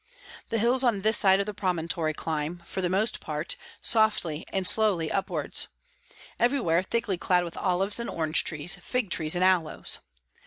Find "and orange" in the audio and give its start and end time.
7.99-8.43